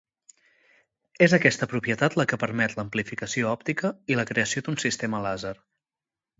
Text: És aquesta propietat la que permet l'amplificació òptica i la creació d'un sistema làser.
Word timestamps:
És 1.25 1.35
aquesta 1.39 1.67
propietat 1.73 2.17
la 2.21 2.25
que 2.33 2.41
permet 2.45 2.75
l'amplificació 2.79 3.53
òptica 3.53 3.95
i 4.15 4.21
la 4.23 4.29
creació 4.33 4.67
d'un 4.69 4.83
sistema 4.89 5.25
làser. 5.31 5.57